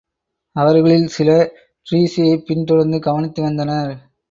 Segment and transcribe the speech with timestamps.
[0.55, 1.45] அவர்களில் சிலர்
[1.87, 3.93] டிரீஸியைப் பின்தொடர்ந்து கவனித்து வந்தனர்.